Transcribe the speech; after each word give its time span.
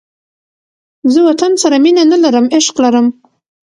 زه 1.11 1.19
وطن 1.27 1.51
سره 1.63 1.75
مینه 1.83 2.03
نه 2.11 2.17
لرم، 2.23 2.45
عشق 2.57 2.75
لرم 2.83 3.07